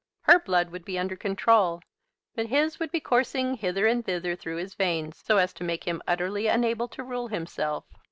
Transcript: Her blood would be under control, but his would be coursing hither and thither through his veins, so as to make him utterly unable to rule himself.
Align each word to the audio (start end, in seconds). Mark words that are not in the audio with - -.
Her 0.21 0.39
blood 0.39 0.71
would 0.71 0.83
be 0.83 0.97
under 0.97 1.15
control, 1.15 1.79
but 2.33 2.47
his 2.47 2.79
would 2.79 2.89
be 2.91 2.99
coursing 2.99 3.53
hither 3.57 3.85
and 3.85 4.03
thither 4.03 4.35
through 4.35 4.55
his 4.57 4.73
veins, 4.73 5.21
so 5.23 5.37
as 5.37 5.53
to 5.53 5.63
make 5.63 5.83
him 5.83 6.01
utterly 6.07 6.47
unable 6.47 6.87
to 6.87 7.03
rule 7.03 7.27
himself. 7.27 7.85